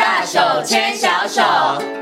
[0.00, 1.93] 大手牵小手。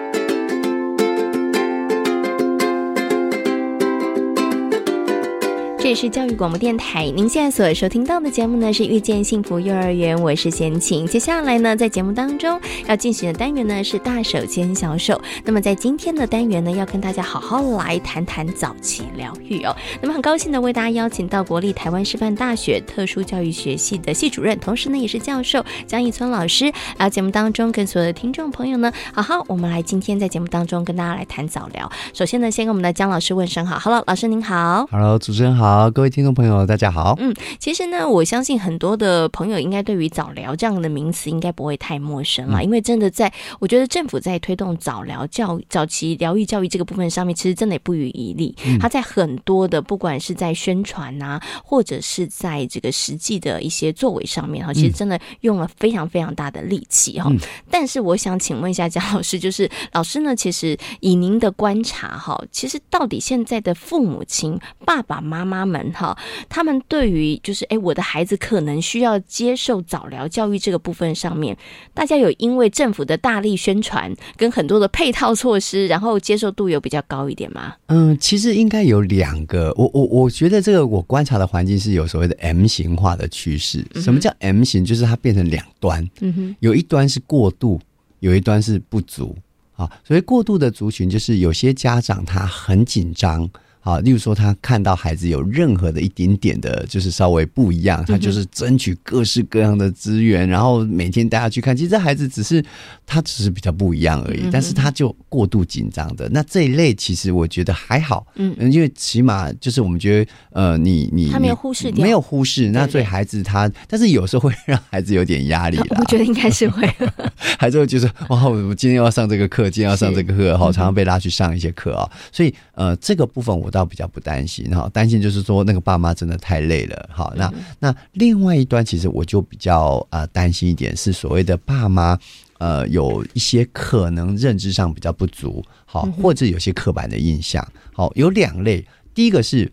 [5.82, 11.04] 这里是教育广播电台，您现在所收听到的节目呢是《遇见幸福幼儿园》，我是贤琴。
[11.04, 15.20] 接下来呢，在节目当中要进行的单元呢是“大手牵小手”。
[15.44, 19.74] 那么在今天的单元呢，要跟大家好好来谈谈早期疗愈哦。
[20.00, 31.90] 那么很高兴的为大家邀请到国立台湾师范大学特殊教育学系的系主任，同时呢也是教授江义村老师来节目当中跟所有的听众朋友呢，好好我们来今天在节目当中跟大家来谈早疗。
[32.14, 35.71] 首先呢，先跟我们的江老师问声好，Hello，老师您好，Hello，主持人好。
[35.72, 37.16] 好，各位听众朋友，大家好。
[37.18, 48.54] 嗯，其实呢，我相信很多的朋友应该对于早疗这样的名词应该不会太陌生了，嗯、因为真的在，我觉得政府在推动早疗教、早期疗愈教育这个部分上面，其实真的也不遗余力。
[48.66, 57.30] 嗯、他在很多的，不管是在宣传啊，或者是在这个实际的一些作为上面哈，其实真的用了非常非常大的力气哈。
[57.30, 57.38] 嗯、
[57.70, 65.92] 但是我想请问一下江老师，就是老师呢，其实以您的观察哈，其实到底现在的父母亲、爸爸妈妈们。
[65.92, 66.16] 哈，
[66.48, 71.56] 他们对于就是哎，我的孩子可能需要接受早疗教育这个部分上面，
[71.92, 77.74] 大家有因为政府的大力宣传跟很多的配套措施，然后接受度有比较高一点吗？
[77.86, 83.84] 嗯，其实应该有两个，我我我觉得这个我观察的环境是有所谓的 M 型化的趋势。
[83.96, 84.84] 什么叫 M 型？
[84.84, 87.80] 就是它变成两端，嗯哼，有一端是过度，
[88.20, 89.36] 有一端是不足。
[89.74, 93.48] 啊，所以过度的族群就是有些家长他很紧张。
[93.84, 101.76] 好，例如说他看到孩子有任何的一点点的，就是稍微不一样，他就是争取各式各样的资源，然后每天带他去看。
[101.76, 102.64] 其实这孩子只是
[103.04, 106.28] 他只是比较不一样而已，但是他就过度紧张的。
[106.28, 112.70] 那这一类其实我觉得还好，嗯，因为起码就是我们觉得，呃，你你他没有忽视掉，没有忽视。
[112.70, 115.78] 那对孩子他，但是有时候会让孩子有点压力。
[115.98, 116.88] 我觉得应该是会，
[117.58, 122.08] 孩子会觉得哇，我今天要上这个课，今天要上这个课，好，常常被拉去上一些课啊。
[122.30, 123.71] 所以呃，这个部分我。
[123.72, 127.32] 倒比较不担心哈，担心就是说那个爸妈真的太累了哈。
[127.36, 132.16] 那那另外一端，其实我就比较呃担心一点，是所谓的爸妈
[132.58, 137.66] 呃有一些可能认知上比较不足，好，或者有些刻板的印象。
[137.92, 139.72] 好，有两类，第一个是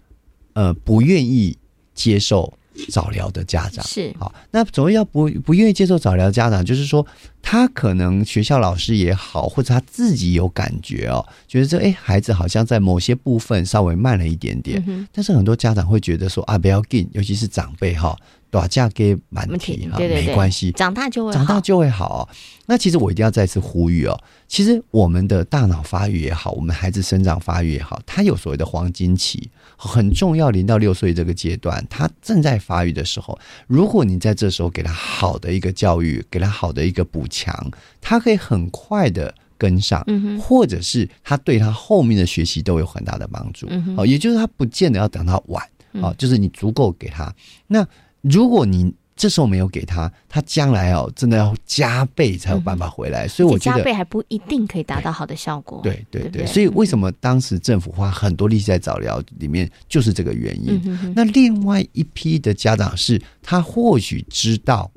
[0.53, 1.55] 呃不愿意
[1.93, 2.51] 接受
[2.89, 7.05] 早疗的家长是好，那所谓要不不愿意接受早疗的家长，就是说。
[7.41, 18.13] 他可能学校老师也好，或者他自己有感觉哦，觉得这哎孩子好像在某些部分稍微慢了一点点，嗯、但是很多家长会觉得说啊不要紧，尤其是长辈哈，
[18.51, 22.21] 大家给满体哈，没关系，长大就会长大就会好哦。
[22.65, 29.49] 那其实我一定要再次呼吁哦，其实我们的大脑发育也好，我们孩子生长发育也好，他有所谓的黄金期，
[29.81, 37.25] 很重要，零到六岁这个阶段，他正在发育的时候，如果你在这时候给他好的一个教育，给他好的一个补。
[37.29, 40.03] 强，他可以很快的跟上，
[40.41, 43.67] 或者是他对他后面的学习都有很大的帮助。
[43.69, 45.63] 嗯、也就是他不见得要等到晚，
[45.93, 47.31] 嗯、就是你足够给他。
[47.67, 47.87] 那
[48.21, 53.25] 如果你这时候没有给他，他将来哦，真的要加倍才有办法回来。
[53.25, 55.81] 嗯、所以我觉得加倍还不一定可以达到好的效果。
[55.83, 60.81] 对对对，所以为什么当时政府花很多力气在早疗里面，就是这个原因。
[60.85, 64.89] 嗯、哼那另外一批的家长是，他或许知道。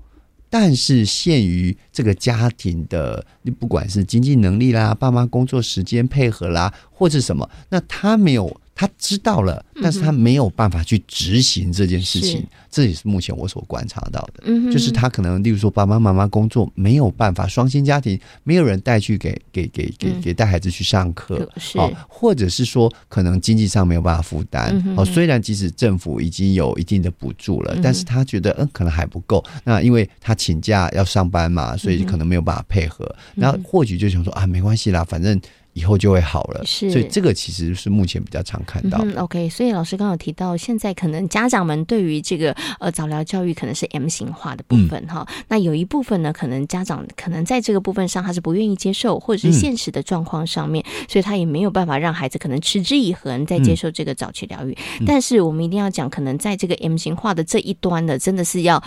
[0.49, 8.61] 但是限于这个家庭的，你不管是经济能力啦、爸妈工作时间配合啦，或者什么，那他没有。
[8.75, 14.45] 他知道了，但是他没有办法去执行这件事情，嗯、这也是目前我所观察到的。
[14.45, 24.73] 嗯，就是他可能，例如说爸爸妈妈工作没有办法，双薪家庭没有人带去给给给给给带孩子去上课，哦，或者是说可能经济上没有办法负担。
[24.87, 29.45] 嗯、哦，虽然即使政府已经有一定的补助了，嗯、但是他觉得嗯可能还不够。
[29.65, 33.05] 那因为他请假要上班嘛，所以可能没有办法配合。
[33.35, 35.39] 然后、嗯、哼或许就想说啊，没关系啦，反正。
[35.75, 38.99] 以后就会好了，是，所以这个其实是目前比较常看到。
[39.03, 45.27] 嗯，OK，所以老师刚刚有提到，现在可能家长们对于这个呃早疗教育可能是 M 型化的部分哈。
[45.29, 54.77] 嗯、那有一部分呢，可能家长可能在这个部分上他是不愿意接受，或者是现实的状况上面，嗯、所以他也没有办法让孩子可能持之以恒在接受这个早期疗愈。
[55.01, 58.83] 嗯、但是我们一定要讲，可能在这个 M 型化的这一端呢，真的是要。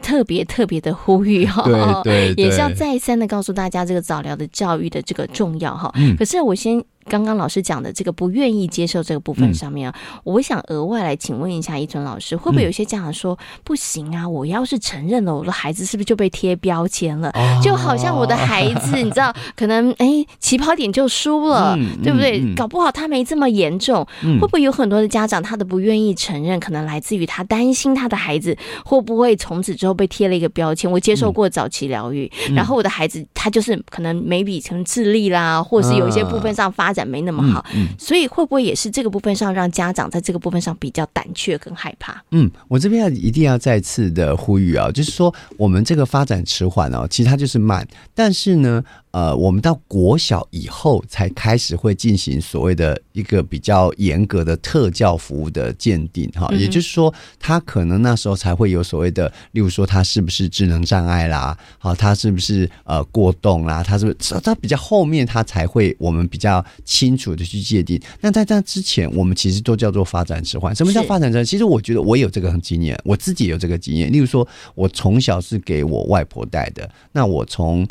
[0.00, 1.74] 特别特别的呼吁哈，对
[2.04, 5.92] 对，对，也是要再三的告诉大家这个早疗的教育的这个重要哈。
[5.96, 14.28] 嗯，可是我先刚刚老师讲的这个不愿意接受这个部分上面啊，嗯、我想额外来请问一下一尊老师，会不会有些家长说、嗯、不行啊？
[14.28, 17.30] 我要是承认了，我的孩子是不是就被贴标签了？
[17.30, 22.54] 哦、就好像我的孩子，你知道， 可能哎起跑点就输了，嗯、对不对？
[22.54, 30.90] 搞不好他没这么严重，嗯、会不会有很多的家长他的不愿意承认，可能来自于他担心他的孩子会不会从此之后被贴了一个标签？
[30.90, 42.22] 我接受过早期疗愈，嗯、然后我的孩子他就是可能 maybe 成智力啦，或者是有一些部分上发展没那么好，嗯嗯、所以会不会也是这个部分上让家长在这个部分上比较胆怯跟害怕？
[42.30, 48.84] 嗯，我这边要一定要再次的呼吁啊，就是说我们这个发展迟缓哦，其实它就是慢，但是呢。
[49.18, 68.00] 呃，我们到国小以后才开始会进行所谓的一个比较严格的特教服务的鉴定，哈，也就是说，他可能那时候才会有所谓的，例如说他是不是智能障碍啦，好，他是不是呃过动啦，他是不是他比较后面他才会我们比较清楚的去界定。
[68.20, 70.72] 那在这之前，我们其实都叫做发展迟缓。
[70.76, 71.44] 什么叫发展迟缓？
[71.44, 74.12] 其实我觉得我有这个经验，我自己有这个经验。
[74.12, 77.84] 例如说，我从小是给我外婆带的，那我从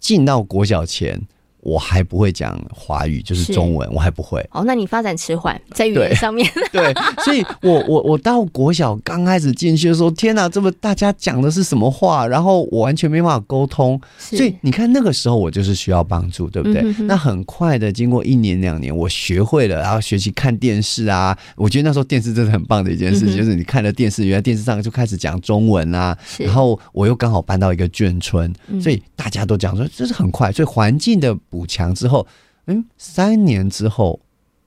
[0.00, 1.20] 进到国小前，
[1.62, 4.40] 我还不会讲华语，就是中文，我还不会。
[4.50, 6.50] 哦，那你发展迟缓在语言上面。
[6.72, 12.26] 对， 对，所以我我我到国小刚开始进去的时候，天哪，这么大家讲的是什么话？
[12.26, 14.00] 然后我完全没办法沟通。
[14.18, 16.80] 是所以你看那个时候我就是需要帮助，对不对？
[16.80, 21.36] 嗯、哼哼那很快的，经过一年两年，我学会了，然后学习看电视啊。
[21.56, 26.16] 我觉得那时候电视真的很棒的一件事情，嗯、就是你看了电视，原来电视上就开始讲中文啊。
[26.26, 31.36] 是然后我又刚好搬到一个眷村，所以大家都讲说这是很快，所以环境的。
[31.50, 32.26] 补强之后，
[32.66, 34.18] 嗯，三年之后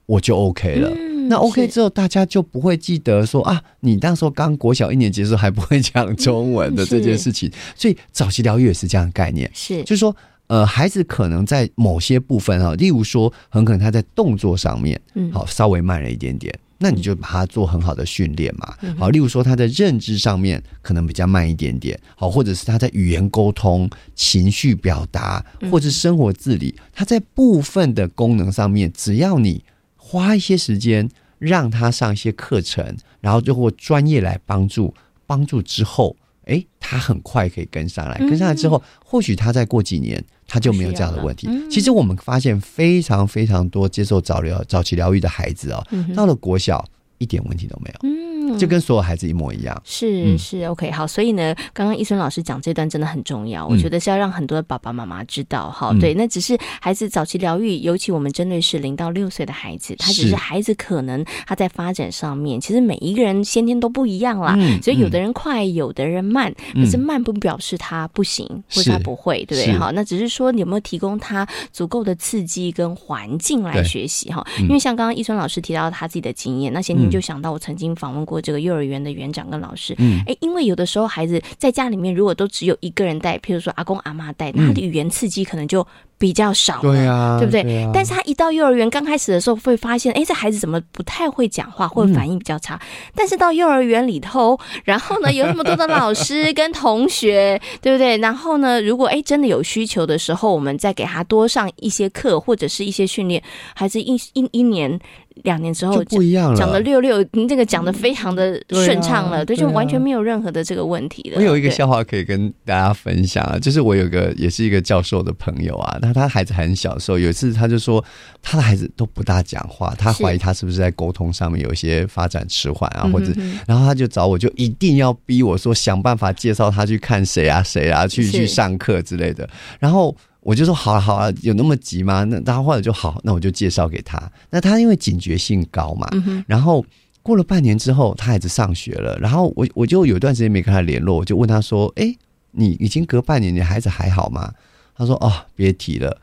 [0.06, 0.90] 我就 OK 了。
[0.90, 7.50] 嗯、那 OK 之后，大家就不会记得说啊，你那时候刚国小一年级的时候还不会讲中文的这件事情。
[7.74, 10.14] 所以早期疗愈也是这样的概念，是就是说，
[10.48, 16.54] 呃，孩子可能在某些部分啊，例如说，很可能他在动作上面，嗯，好，稍微慢了一点点。
[16.84, 29.64] 那你就把它做很好的训练嘛，好，例如说他在认知上面可能比较慢一点点，好，或者是他在语言沟通、情绪表达，或者是生活自理，他在部分的功能上面，只要你
[29.96, 31.08] 花一些时间
[31.38, 34.92] 让他上一些课程，然后最后专业来帮助，
[35.26, 36.14] 帮助之后。
[36.46, 41.48] 诶，他很快可以跟上来，跟上来之后，或许他再过几年，他就没有这样的问题。
[41.70, 46.84] 其实我们发现非常非常多接受早疗、早期疗愈的孩子哦，到了国小
[47.18, 48.23] 一点问题都没有。
[48.58, 55.90] 就跟所有孩子一模一样，是是 OK 好，所以呢，刚刚一尊老师讲这段真的很重要，我觉得是要让很多的爸爸妈妈知道哈。
[55.92, 69.78] 嗯、对，那只是孩子早期疗愈，尤其我们针对是零到六岁的孩子，他只是孩子可能他在发展上面，其实每一个人先天都不一样啦，嗯、所以有的人快，有的人慢，可是慢不表示他不行，或者他不会，对不对？
[69.78, 74.46] 好，那只是说你有没有提供他足够的刺激跟环境来学习哈？
[74.60, 78.33] 因为像刚刚一尊老师提到他自己的经验，那先天就想到我曾经访问过。
[78.40, 85.86] 这个幼儿园的园长跟老师，嗯，哎，因为有的时候孩子在家里面，如果都只有一个人带，譬如说阿公阿妈带，那他的语言刺激可能就
[86.18, 87.62] 比较少，对啊，对不对？
[87.62, 92.74] 对啊，但是他一到幼儿园刚开始的时候，会发现，哎，这孩子怎么不太会讲话，或者反应比较差。
[92.76, 98.16] 嗯，但是到幼儿园里头，然后呢，有那么多的老师跟同学，对不对？
[98.18, 103.42] 然后呢，如果哎真的有需求的时候，我们再给他多上一些课或者是一些训练，
[103.74, 104.98] 孩子一一一年。
[105.44, 111.36] 两年之后就不一样了，讲的六六，您这个讲的非常的顺畅了，对，就完全没有任何的这个问题了。
[111.36, 118.02] 我有一个笑话可以跟大家分享啊，就是我有个也是一个教授的朋友啊，那他孩子很小的时候，有一次他就说
[118.42, 123.30] 他的孩子都不大讲话，他怀疑他是不是在沟通上面有一些发展迟缓啊，或者，
[123.66, 129.46] 然后他就找我就一定要逼我说想办法介绍他去看谁啊谁啊，去去上课之类的，
[129.78, 130.16] 然后。
[130.44, 132.22] 我就说好啊好啊，有那么急吗？
[132.24, 134.30] 那他后来就好，那我就介绍给他。
[134.50, 136.84] 那他因为警觉性高嘛，嗯、然后
[137.22, 142.14] 过了半年之后，他孩子上学了，然后我我就有一段时间没跟他联络，我就问他说：“哎，
[142.52, 144.52] 你已经隔半年，你孩子还好吗？”
[144.94, 146.20] 他说：“哦，别提了。”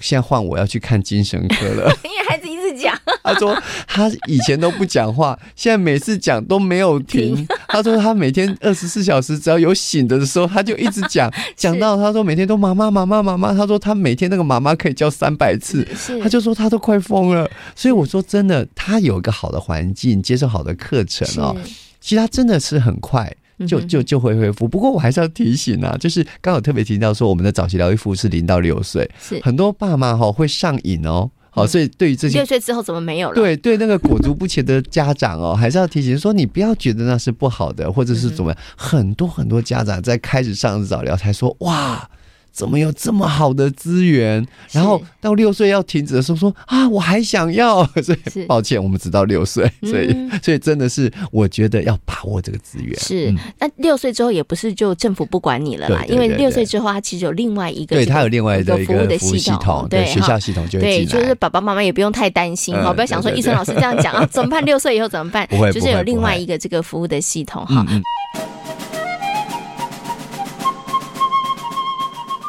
[0.00, 2.46] 现在换我要去看精神科了， 因为孩子
[2.76, 2.96] 讲。
[3.24, 3.56] 他说
[3.86, 7.46] 他以前都不讲话，现在每次讲都没有停。
[7.68, 13.52] 他说他每天二十四小时只要有醒的时候，他就一直讲， 讲到他说每天都妈妈妈妈妈妈。
[13.52, 15.86] 他说他每天那个妈妈可以叫三百次，
[16.22, 17.50] 他就说他都快疯了。
[17.74, 21.56] 所以我说真的，他有一个好的环境，接受好的课程哦，
[22.00, 23.34] 其实他真的是很快。
[23.66, 33.34] 就就就会恢复，不过我还是要提醒啊，就是刚好特别提到说，我们的早期疗愈服务是零到六岁，是很多爸妈哈会上瘾哦，好，所以对于这些六岁之后怎么没有了？
[33.34, 42.10] 对对，那个裹足不前的家长哦，还是要提醒说，你不要觉得那是不好的，或者是怎么样，很多很多家长在开始上早疗才说哇。
[42.56, 44.42] 怎么有这么好的资源？
[44.72, 47.84] 然后到六岁要停止的时候说，说啊，我还想要。
[48.02, 52.98] 所以抱歉，我们只到六岁，所以、嗯、所以真的是我觉得要把握这个资源。
[52.98, 64.64] 是，那六岁之后也不是就政府不管你了啦，因为六岁之后他其实有另外一个，对他有另外一个服务的系统，对，对学校系统就对，就是爸爸妈妈也不用太担心哈、嗯，不要想说医生老师这样讲啊，怎么办？
[64.64, 65.46] 六岁以后怎么办？
[65.48, 67.84] 不会，就是有另外一个这个服务的系统哈。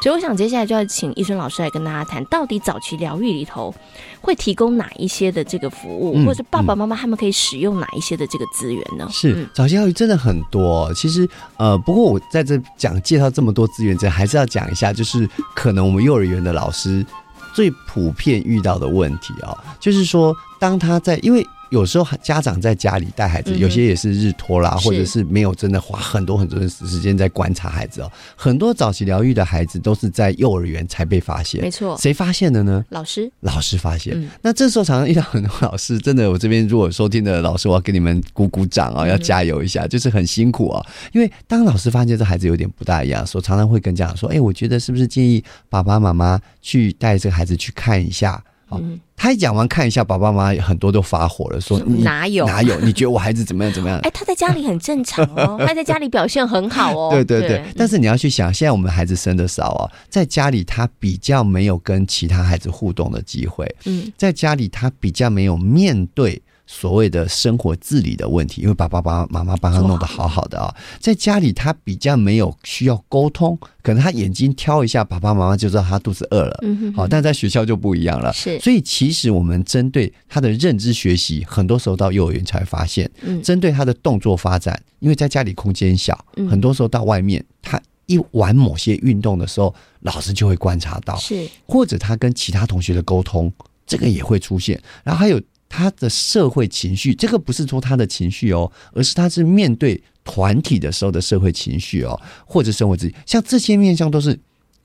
[0.08, 3.76] 所以我想接下来就要请医生老师来跟大家谈，到底早期疗愈里头
[4.22, 9.06] 会提供哪一些的这个服务，嗯、或者是爸爸妈妈他们可以使用哪一些的这个资源呢？
[9.12, 17.06] 是、嗯、早期教育真的很多，其实呃，不过我在这讲介绍这么多资源之前，还是要讲一下，就是可能我们幼儿园的老师
[17.54, 21.46] 最普遍遇到的问题啊、哦，就是说当他在因为。
[21.70, 28.12] 有时候家长在家里带孩子，有些也是日托啦，或者是没有真的花很多很多的时间在观察孩子哦。
[28.36, 31.98] 很多早期疗愈的孩子都是在幼儿园才被发现，没错。
[31.98, 32.84] 谁发现的呢？
[32.90, 34.30] 老师，老师发现。
[34.42, 40.86] 那这时候常常遇到很多老师，真的，我这边如果收听的老师，我要给你们鼓鼓掌啊，要加油一下，就是很辛苦啊。
[41.12, 48.82] 因为当老师发现这孩子有点不大一样，所以常常会跟家长说：“哎，我觉得是不是建议爸爸妈妈去带这个孩子去看一下？”好。
[49.20, 52.80] 他一讲完，看一下，爸爸妈妈很多都发火了，说哪有哪有？
[52.82, 53.98] 你觉得我孩子怎么样怎么样？
[54.02, 57.10] 哎、欸，他在家里很正常哦， 他在家里表现很好哦。
[57.12, 66.40] 对对对，对，但是你要去想，现在我们孩子生的少哦，在家里他比较没有跟其他孩子互动的机会，嗯，在家里他比较没有面对。
[66.68, 76.60] 所谓的生活自理的问题，因为爸爸、爸妈妈帮他弄得好好的啊，在家里他比较没有需要沟通，可能他眼睛挑一下，爸爸妈妈就知道他肚子饿了。
[76.64, 78.34] 嗯，好，但在学校就不一样了。
[78.34, 83.10] 是，所以其实我们针对他的认知学习，很多时候到幼儿园才发现。
[83.22, 91.16] 嗯，针对他的动作发展，因为在家里空间小，很多时候到外面，他一玩某些运动的时候，老师就会观察到。
[91.16, 93.50] 是，或者他跟其他同学的沟通，
[93.86, 94.78] 这个也会出现。
[95.06, 95.42] 然后还有。
[95.70, 104.38] 他的社会情绪，这个不是说他的情绪哦，而是他是面对团体的时候的社会情绪哦，或者生活自己，像这些面向都是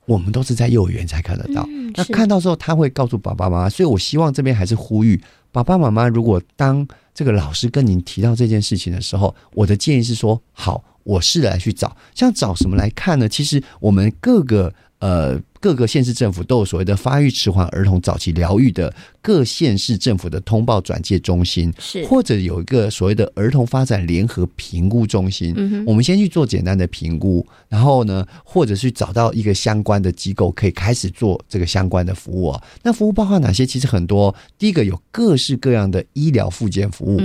[0.05, 1.65] 我们都是在幼儿园才看得到。
[1.69, 3.69] 嗯、那看到之后，他会告诉爸爸妈妈。
[3.69, 5.21] 所以我希望这边还是呼吁
[5.51, 13.29] 爸爸妈妈，如果当这个老师跟您提到这件事情的时候，我的建议是说，好，我试着来去找，像找什么来看呢？
[13.29, 15.41] 其实我们各个呃。
[15.63, 25.55] 各个县市政府都有所谓的发育迟缓儿童早期疗愈的各县市政府的通报转介中心，是或者有一个所谓的儿童发展联合评估中心。
[25.87, 32.61] 我们先去做简单的评估，然后呢，或者是找到一个相关的机构，可以开始做这个相关的服务啊。
[32.81, 33.65] 那服务包括哪些？
[33.65, 34.35] 其实很多。
[34.59, 37.21] 第一个有各式各样的医疗附件服务，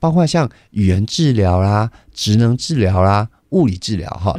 [0.00, 4.34] 包括像语言治疗啦、职能治疗啦、物理治疗哈。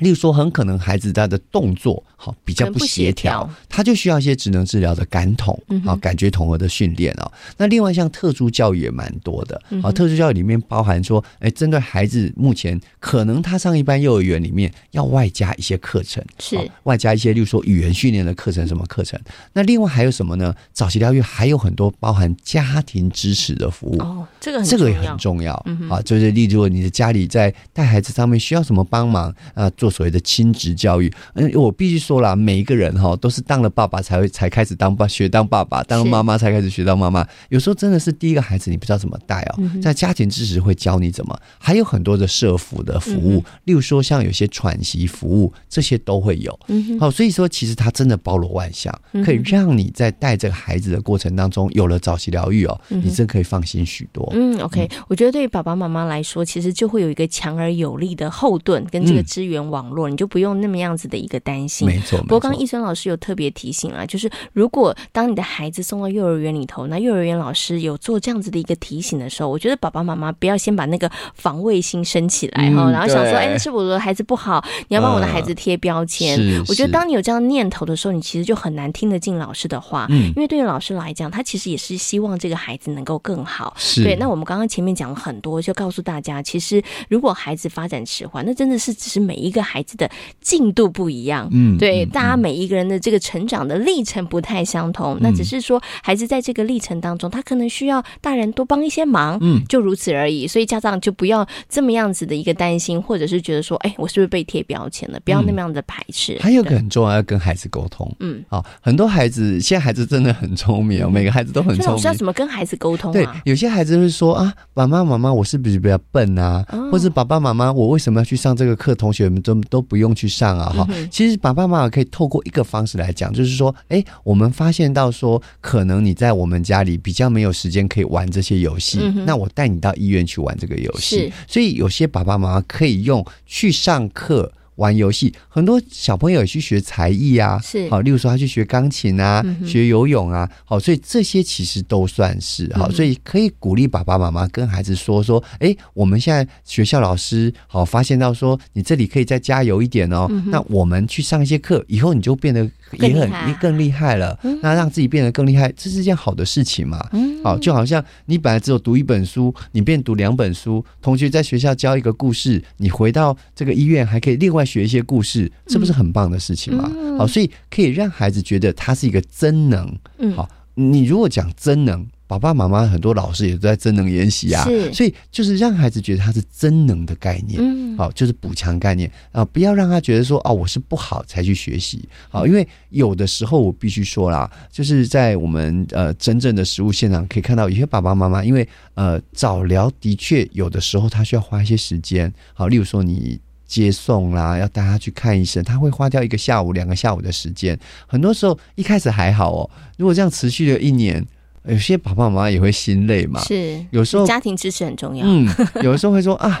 [0.00, 7.30] 例如说，很可能孩子他的动作好比较不协调，他就需要一些职能治疗的感统啊、感觉统合的训练哦。
[7.56, 19.20] 那另外像特殊教育也蛮多的啊，特殊教育里面包含说，哎，针对孩子目前可能他上一般幼儿园里面要外加一些课程，是外加一些，例如说语言训练的课程，什么课程？
[19.52, 20.54] 那另外还有什么呢？
[20.72, 25.54] 早期疗育还有很多包含家庭支持的服务哦，这个这个也很重要
[25.90, 29.89] 啊，就是例如你的家里在带孩子上面需要什么帮忙啊，做。
[29.90, 37.26] 所谓的亲职教育，嗯，我必须说啦，每一个人哈都是当了爸爸才会才开始当爸学当爸爸，当了妈妈才开始学当妈妈。
[37.48, 46.58] 有时候真的是第一个孩子你不知道怎么带哦，在家庭知识会教你怎么，还有很多的社福的服务，例如说像有些喘息服务，这些都会有。
[46.98, 54.30] 好，所以说其实它真的包罗万象，可以让你在带这个孩子的过程当中，有了早期疗愈哦，你真可以放心许多。
[54.34, 59.79] 嗯，OK，我觉得对于爸爸妈妈来说，其实就会有一个强而有力的后盾跟这个资源网。
[59.80, 62.18] 网络你就不用那么样子的一个担心，没错。
[62.20, 76.62] 不过刚刚易森老师有特别提醒啊，就是如果当你的孩子送到幼儿园里头，那幼儿园老师有做这样子的一个提醒的时候，我觉得爸爸妈妈不要先把那个防卫心升起来哈、嗯，然后想说，哎，那是我的孩子不好，你要帮我的孩子贴标签、嗯。
[76.68, 83.74] 我觉得当你有这样念头的时候，你其实就很难听得进老师的话，嗯，因为对于老师来讲，他其实也是希望这个孩子能够更好。
[83.78, 84.04] 是。
[84.04, 90.10] 对，那我们刚刚前面讲了很多，就告诉大家，其实如果孩子发展迟缓，那真的是只是每一个孩子的。
[90.40, 100.46] 进度不一样，嗯，对，大家每一个人的这个成长的历程不太相同，嗯，那只是说孩子在这个历程当中，他可能需要大人多帮一些忙，嗯，就如此而已。
[100.46, 105.20] 所以家长就不要这么样子的一个担心，或者是觉得说，哎，我是不是被贴标签了？
[105.24, 106.38] 不要那么样的排斥。
[106.40, 111.92] 还有个很重要，要跟孩子沟通，嗯，好，很多孩子现在孩子真的很聪明，每个孩子都很聪明。
[111.92, 113.12] 老师要怎么跟孩子沟通啊？
[113.12, 116.64] 对，有些孩子会说啊，爸爸妈妈，我是不是比较笨啊？
[116.72, 118.90] 哦，或者爸爸妈妈，我为什么要去上这个课？
[119.00, 121.08] 同学们都们都不用去上啊，哈、嗯。
[121.10, 131.32] 其实爸爸妈妈可以透过一个方式来讲，就是说，哎，我们发现到说，可能你在我们家里比较没有时间可以玩这些游戏，嗯、那我带你到医院去玩这个游戏。
[131.46, 134.50] 所以有些爸爸妈妈可以用去上课。
[134.80, 137.88] 玩游戏，很多小朋友也去学才艺啊，是。
[137.90, 157.06] 好，例如说他去学钢琴啊，嗯、学游泳啊，好，所以这些其实都算是好，所以可以鼓励爸爸妈妈跟孩子说说，哎、欸，我们现在学校老师好发现到说，你这里可以再加油一点哦，嗯、那我们去上一些课，以后你就变得也很更，更厉害了，那让自己变得更厉害，这是件好的事情嘛，
[157.44, 166.88] 好，就好像你本来只有读一本书，你变读两本书，同学在学校教一个故事，你回到这个医院还可以另外学一些故事，这不是很棒的事情吗？
[166.94, 169.98] 嗯、好，所以可以让孩子觉得他是一个真能。
[170.18, 174.64] 嗯、好，你如果讲真能，爸爸妈妈很多老师也都在真能研习啊。
[174.92, 177.58] 所以就是让孩子觉得他是真能的概念。
[177.60, 182.08] 嗯，好，就是补强概念啊，不要让他觉得说哦，我是不好才去学习。
[182.28, 192.32] 好，因为有的时候我必须说啦，就是在我们呃真正的实物现场可以看到，有些爸爸妈妈因为呃早疗的确有的时候他需要花一些时间。
[192.54, 193.38] 好，例如说你。
[193.70, 197.78] 接送啦，要带他去看医生，他会花掉一个下午、两个下午的时间。
[198.08, 201.24] 很多时候一开始还好哦，如果这样持续了一年，
[201.64, 203.40] 有些爸爸妈妈也会心累嘛。
[203.42, 205.24] 是，有时候家庭支持很重要。
[205.24, 205.46] 嗯，
[205.84, 206.60] 有的时候会说啊，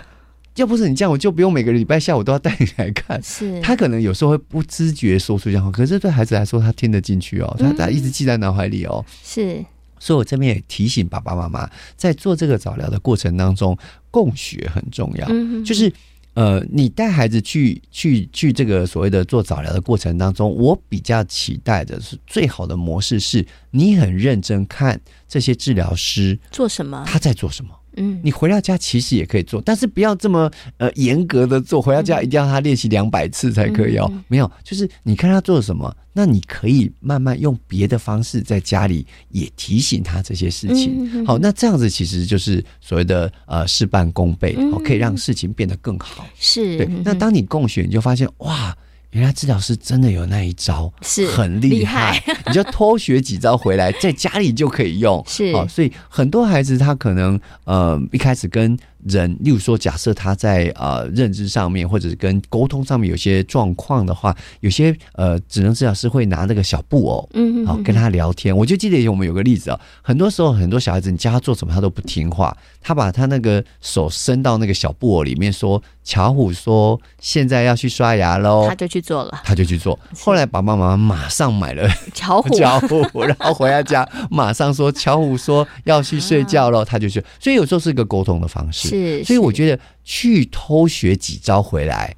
[0.54, 3.20] 要不是你这样，我就不用每个礼拜下午都要带你来看。
[3.20, 9.04] 是，他可能有时候会不知觉说出这样话，可是对孩子来说，他听得进去哦，他他一直记在脑海里哦。
[9.24, 9.64] 是，
[9.98, 13.76] 所以我这边也提醒爸爸妈妈，在做这个早疗的过程当中，
[14.12, 15.26] 共学很重要。
[15.28, 15.92] 嗯，就是。
[16.34, 27.70] 呃，你带孩子去去去这个所谓的做早疗的过程当中，我比较期待的是最好的模式是，你很认真看这些治疗师做什么，他在做什么。
[28.00, 31.80] 嗯，你回到家其实也可以做，但是不要这么呃严格的做。
[31.80, 34.10] 回到家一定要他练习两百次才可以哦。
[34.28, 41.24] 没有，就是你看他做什么，那你可以慢慢用别的方式在家里也提醒他这些事情。
[41.24, 46.26] 好，那这样子其实就是所谓的呃事半功倍，好，可以让事情变得更好。
[46.38, 46.86] 是对。
[47.04, 48.76] 那当你共学，你就发现哇。
[49.12, 52.12] 原来治疗师真的有那一招，是很厉害。
[52.12, 55.22] 厉害 你就偷学几招回来，在家里就可以用。
[55.26, 58.78] 是，哦，所以很多孩子他可能呃一开始跟。
[59.04, 68.56] 人，例如说，假设他在呃认知上面，或者是跟沟通上面有些状况的话，有些呃职能治疗师会拿那个小布偶，嗯，好跟他聊天。
[68.56, 72.56] 我就记得我们有个例子啊，很多时候很多小孩子，你教他做什么，他都不听话。
[72.82, 79.98] 他把他那个手伸到那个小布偶里面，说：“巧虎说现在要去刷牙喽。”他就去做了，他就去做。
[80.18, 86.82] 后来爸爸妈妈马上买了巧虎，巧虎，然后回到家马上说：“巧虎说要去睡觉喽。
[86.86, 87.22] ”他就去。
[87.38, 88.88] 所以有时候是一个沟通的方式。
[88.90, 92.14] 是，所以我觉得去偷学几招回来，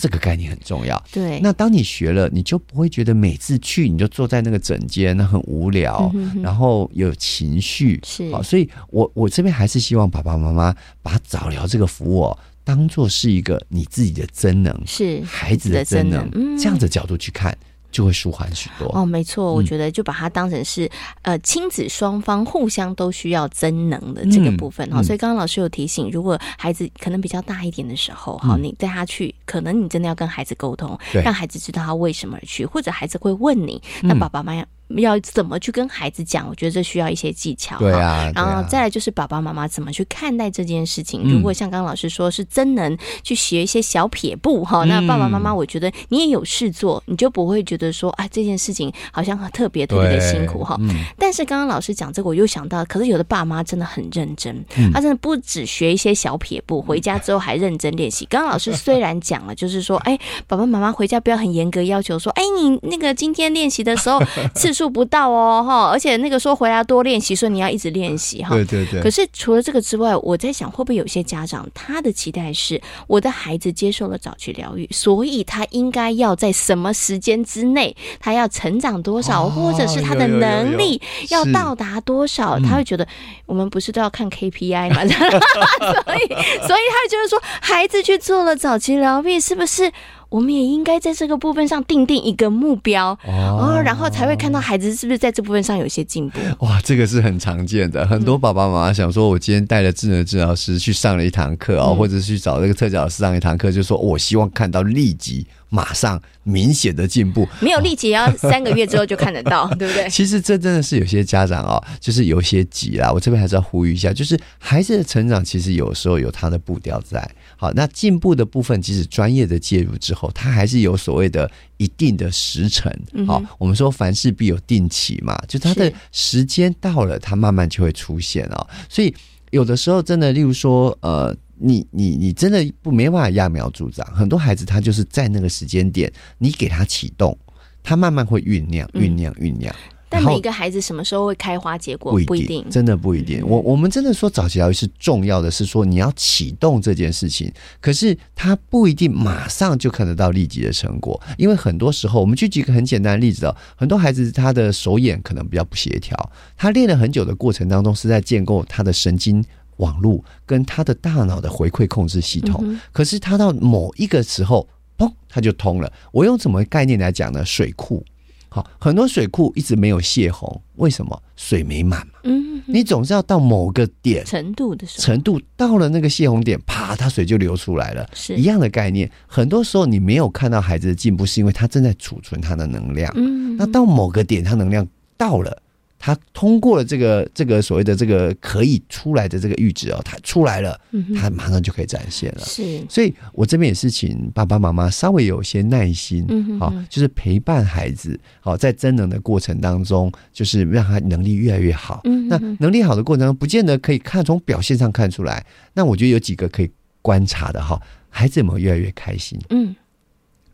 [0.00, 1.00] 这个概念很重要。
[1.12, 8.00] 对，那当你学了，你就不会觉得每次去你就坐在那个枕间，那很无聊，然后有情绪。
[8.04, 17.56] 是，好，所以我我这边还是希望爸爸妈妈把早疗这个服务当做是一个你自己的真能，是孩子的真能，这样的角度去看。
[17.94, 18.90] 就会舒缓许多。
[18.92, 20.84] 哦，没错，我觉得就把它当成是、
[21.22, 24.84] 嗯、呃亲子双方互相都需要增能的这个部分。
[24.90, 34.64] 哈、嗯，所以刚刚老师有提醒，如果孩子可能比较大一点的时候哈、嗯，你带他去，可能你真的要跟孩子沟通，让孩子知道他为什么而去，或者孩子会问你，那爸爸妈妈。
[34.88, 36.48] 要怎么去跟孩子讲？
[36.48, 37.78] 我觉得这需要一些技巧。
[37.78, 41.22] 对啊，然后再来就是爸爸妈妈怎么去看待这件事情。
[41.24, 50.78] 如果像刚刚老师说是真能去学一些小撇步哈，那爸爸妈妈我觉得你也有事做，你就不会觉得说啊这件事情好像特别特别的辛苦哈。
[51.18, 58.26] 但是刚刚老师讲这个，我又想到，可是有的爸妈真的很认真，他真的不只学一些小撇步，回家之后还认真练习。
[58.26, 64.20] 刚刚老师虽然讲了，就是说，哎，爸爸妈妈回家不要很严格要求说，哎，你那个今天练习的时候
[64.54, 68.50] 次 数不到哦，哈，而且那个说回来多练习，说你要一直练习哈。
[68.50, 69.00] 对对对。
[69.00, 83.06] 可是除了这个之外，我在想，会不会有些家长他的期待是，我的孩子接受了早期疗愈，所以他应该要在什么时间之内，他要成长多少，或者是他的能力要到达多少，他会觉得
[83.46, 85.04] 我们不是都要看 KPI 吗？
[85.06, 89.92] 所以，所以他会觉得说，孩子去做了早期疗愈，是不是？
[90.34, 96.40] 我们也应该在这个部分上定定一个目标哦，然后才会看到孩子是不是在这部分上有些进步。
[96.58, 105.46] 哇，这个是很常见的，很多爸爸妈妈想说，我今天带了智能治疗师去上了一堂课哦，或者去找这个特教老师上一堂课，就说我希望看到立即。
[105.68, 110.08] 马上明显的进步，没有立即要三个月之后就看得到， 对不对？
[110.08, 113.10] 其实这真的是有些家长哦，就是有些急啦。
[113.10, 117.28] 我这边还是要呼吁一下，就是孩子的成长其实有时候有他的步调在。
[117.56, 120.30] 好，那进步的部分，即使专业的介入之后。
[120.34, 122.92] 他，还是有所谓的一定的时程。
[123.26, 128.66] 好、我们说凡事必有定期嘛，就他的时间到了，他慢慢就会出现哦。
[128.88, 129.14] 所以
[129.50, 137.36] 有的时候真的，例如说，呃，你你你真的不没办法揠苗助长，很多孩子他就是在那个时间点，你给他启动，
[137.82, 139.74] 他慢慢会酝酿、酝酿、酝酿。
[140.06, 143.44] 但每一个孩子什么时候会开花结果，不一定，真的不一定。
[143.44, 156.16] 我我们真的说早期教育是重要的，是说你要启动这件事情，可是他不一定马上就看得到立即的成果，因为很多时候，我们举几个很简单的例子哦，很多孩子他的手眼可能比较不协调，
[156.56, 159.44] 他练了很久的过程当中是在建构他的神经
[159.76, 165.92] 网络跟他的大脑的回馈控制系统，可是他到某一个时候，砰，他就通了。
[166.12, 167.44] 我用什么概念来讲呢？
[167.44, 168.04] 水库。
[168.48, 171.20] 好，很多水库一直没有泄洪，为什么？
[171.34, 172.12] 水没满嘛。
[172.22, 178.08] 嗯，你总是要到某个点程度的时候，程度到了那个泄洪点，啪，它水就流出来了。
[178.14, 179.10] 是一样的概念。
[179.26, 183.12] 很多时候你没有看到孩子的进步，是因为他正在储存他的能量。
[183.16, 185.60] 嗯，那到某个点，他能量到了。
[186.04, 190.78] 他通过了这个这个所谓的这个可以出来的这个阈值哦，他出来了，
[191.16, 192.44] 他马上就可以展现了。
[192.44, 196.26] 是，所以我这边也是请爸爸妈妈稍微有些耐心，
[196.60, 202.02] 好，就是陪伴孩子，好，在增能的过程当中，就是让他能力越来越好。
[202.28, 205.42] 那能力好的过程中，不见得可以看从表现上看出来。
[205.72, 209.40] 那我觉得有几个可以观察的哈，孩子有没有越来越开心？
[209.48, 209.74] 嗯。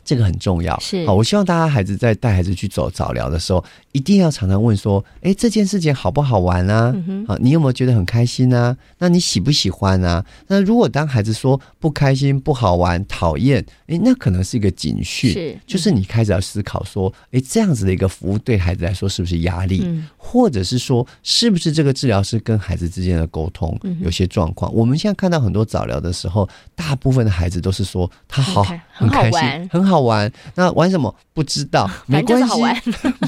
[0.05, 1.15] 这个很重要，是好。
[1.15, 6.95] 我希望大家孩子在带孩子去走早疗的时候，一定要常常问说：“哎，这件事情好不好玩啊？
[7.27, 8.77] 好，你有没有觉得很开心啊？
[8.99, 10.25] 那你喜不喜欢啊？
[10.49, 19.83] 那如果当孩子说不开心、不好玩、讨厌，哎，那可能是一个警讯，是，就是你开始要思考说：哎，这样子的一个服务对孩子来说是不是压力？
[19.85, 24.71] 嗯、或者是说，是不是这个治疗师跟孩子之间的沟通有些状况？
[24.73, 28.65] 嗯、我们现在看到很多早疗的时候，大部分的孩子都是说他好，
[29.01, 30.01] 很开心，很好。
[30.01, 31.15] 玩，那玩什么？
[31.33, 32.61] 不知道， 没关系，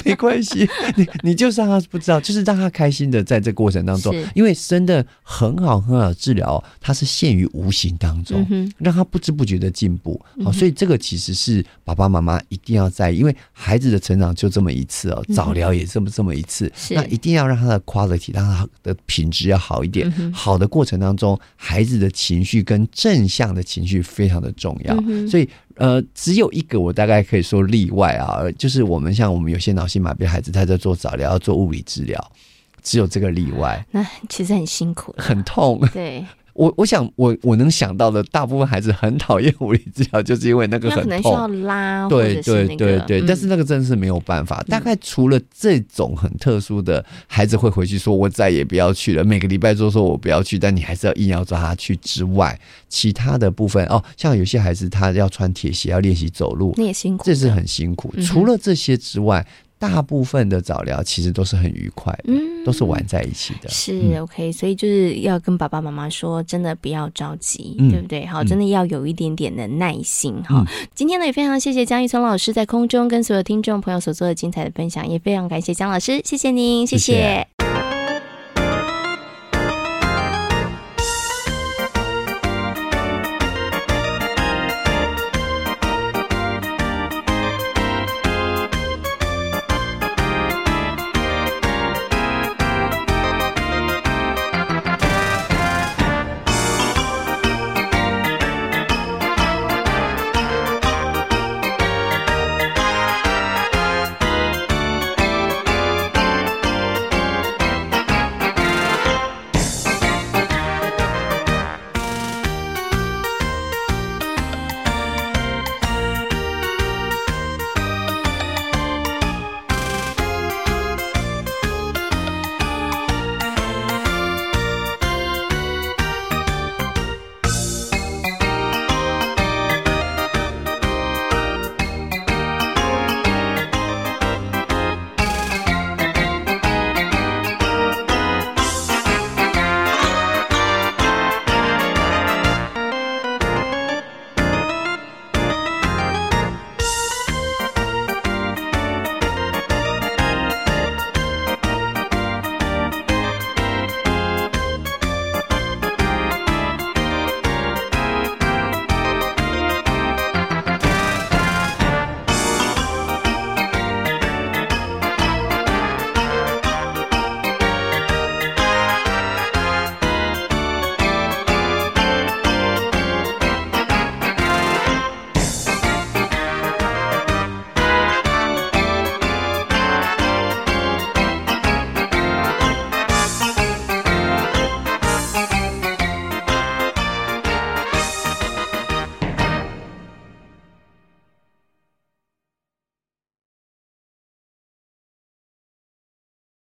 [0.05, 8.47] 没关系，你你就是让他不知道，就是让他开心的在这过程当中，因为真的很好很好的治疗，它是陷于无形当中，
[8.79, 10.21] 让他不知不觉的进步。
[10.45, 20.11] 好，所以这个其实是爸爸妈妈一定要在意，因为孩子的成长就这么一次哦，早疗也这么这么一次，那一定要让他的 quality，让他的品质要好一点。
[20.33, 24.95] 好的过程当中，孩子的情绪跟正向的情绪非常的重要，
[25.29, 25.49] 所以。
[25.77, 32.33] 呃，只有一个我大概可以说例外啊，就是我们像我们有些脑性麻痹孩子，他在做早疗，要做物理治疗，
[32.83, 33.85] 只有这个例外。
[33.90, 35.81] 那其实很辛苦，很痛。
[35.92, 36.25] 对。
[36.55, 43.23] 我我想我我能想到的大部分孩子很讨厌物理治疗，就是因为那个很痛，可能需要拉，对对对对。
[43.27, 44.62] 但是那个真的是没有办法。
[44.69, 58.15] 大概除了这种很特殊的孩子会回去说“我再也不要去了”，每个礼拜都说我不要去，但你还是要硬要抓他去之外，其他的部分哦，像有些孩子他要穿铁鞋要练习走路，那也辛苦，这是很辛苦。
[58.23, 59.47] 除了这些之外。
[59.83, 63.68] 大部分的早疗其实都是很愉快的，嗯，都是玩在一起的。
[63.68, 68.25] 是 OK，所以就是要跟爸爸妈妈说，真的不要着急，嗯、对不对？
[68.25, 70.64] 好，真的要有一点点的耐心哈。
[70.64, 77.12] 嗯、今天呢，也非常谢谢江玉聪老师在空中跟所有听众朋友所做的精彩的分享，也非常感谢江老师，谢谢您，谢谢。
[77.12, 77.72] 谢谢。